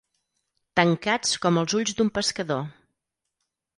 [0.79, 2.65] Tancats com els ulls d'un pescador.